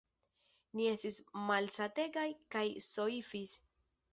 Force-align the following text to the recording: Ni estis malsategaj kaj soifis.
Ni 0.79 0.87
estis 0.91 1.19
malsategaj 1.49 2.27
kaj 2.57 2.67
soifis. 2.89 3.57